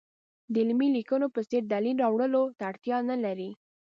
د 0.51 0.53
علمي 0.63 0.87
لیکنو 0.97 1.27
په 1.35 1.41
څېر 1.49 1.63
دلیل 1.73 1.97
راوړلو 2.03 2.43
ته 2.57 2.63
اړتیا 2.71 2.97
نه 3.09 3.17
لري. 3.25 3.49